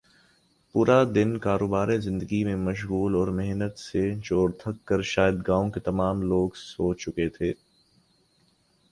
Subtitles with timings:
[0.75, 5.79] پورا دن کاروبار زندگی میں مشغول اور محنت سے چور تھک کر شاید گاؤں کے
[5.79, 7.51] تمام لوگ سو چکے تھے